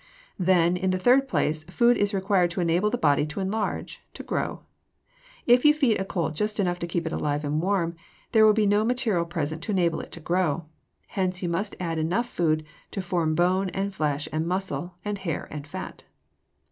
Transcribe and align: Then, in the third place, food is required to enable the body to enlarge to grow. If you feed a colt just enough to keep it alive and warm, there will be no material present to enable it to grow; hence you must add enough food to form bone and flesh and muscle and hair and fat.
Then, 0.39 0.77
in 0.77 0.89
the 0.89 0.97
third 0.97 1.27
place, 1.27 1.63
food 1.65 1.95
is 1.95 2.11
required 2.11 2.49
to 2.49 2.59
enable 2.59 2.89
the 2.89 2.97
body 2.97 3.23
to 3.27 3.39
enlarge 3.39 4.01
to 4.15 4.23
grow. 4.23 4.61
If 5.45 5.63
you 5.63 5.75
feed 5.75 6.01
a 6.01 6.05
colt 6.05 6.33
just 6.33 6.59
enough 6.59 6.79
to 6.79 6.87
keep 6.87 7.05
it 7.05 7.13
alive 7.13 7.43
and 7.43 7.61
warm, 7.61 7.95
there 8.31 8.43
will 8.43 8.53
be 8.53 8.65
no 8.65 8.83
material 8.83 9.25
present 9.25 9.61
to 9.61 9.71
enable 9.71 9.99
it 10.01 10.11
to 10.13 10.19
grow; 10.19 10.65
hence 11.09 11.43
you 11.43 11.49
must 11.49 11.75
add 11.79 11.99
enough 11.99 12.27
food 12.27 12.65
to 12.89 12.99
form 13.03 13.35
bone 13.35 13.69
and 13.75 13.93
flesh 13.93 14.27
and 14.33 14.47
muscle 14.47 14.95
and 15.05 15.19
hair 15.19 15.47
and 15.51 15.67
fat. 15.67 16.03